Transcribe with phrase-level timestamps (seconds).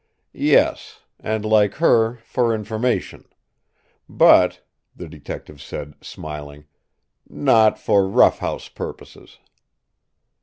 [0.33, 3.25] "Yes; and, like her, for information.
[4.09, 4.61] But,"
[4.95, 6.65] the detective said, smiling,
[7.29, 9.37] "not for rough house purposes."